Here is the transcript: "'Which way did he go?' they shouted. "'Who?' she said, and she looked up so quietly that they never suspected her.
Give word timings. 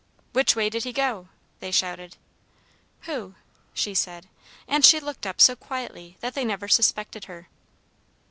"'Which 0.33 0.55
way 0.55 0.67
did 0.71 0.83
he 0.83 0.93
go?' 0.93 1.27
they 1.59 1.69
shouted. 1.69 2.17
"'Who?' 3.01 3.35
she 3.71 3.93
said, 3.93 4.27
and 4.67 4.83
she 4.83 4.99
looked 4.99 5.27
up 5.27 5.39
so 5.39 5.55
quietly 5.55 6.17
that 6.21 6.33
they 6.33 6.43
never 6.43 6.67
suspected 6.67 7.25
her. 7.25 7.49